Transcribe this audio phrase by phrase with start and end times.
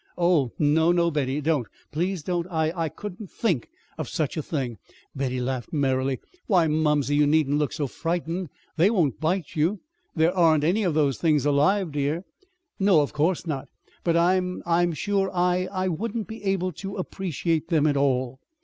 [0.17, 2.47] "Oh, no, no, Betty, don't please don't!
[2.47, 3.69] I I couldn't think
[3.99, 4.79] of such a thing!"
[5.15, 6.17] Betty laughed merrily.
[6.47, 8.49] "Why, mumsey, you needn't look so frightened.
[8.77, 9.79] They won't bite you.
[10.15, 12.23] There aren't any of those things alive, dear!"
[12.79, 13.67] "No, of course not.
[14.03, 18.39] But I'm I'm sure I I wouldn't be able to appreciate them at all."